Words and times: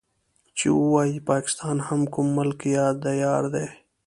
چې 0.57 0.67
ووايي 0.79 1.19
پاکستان 1.29 1.77
هم 1.87 2.01
کوم 2.13 2.27
ملک 2.37 2.59
يا 2.75 2.85
ديار 3.03 3.43
دی. 3.53 3.67